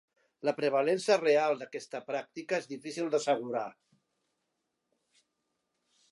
La 0.47 0.51
prevalença 0.59 1.17
real 1.21 1.59
d'aquesta 1.59 2.01
pràctica 2.07 2.59
és 2.63 2.67
difícil 2.71 3.11
d'assegurar. 3.15 3.69